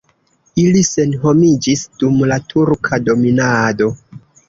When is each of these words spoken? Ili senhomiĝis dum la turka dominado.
Ili 0.61 0.81
senhomiĝis 0.91 1.85
dum 2.01 2.19
la 2.35 2.41
turka 2.57 3.03
dominado. 3.11 3.97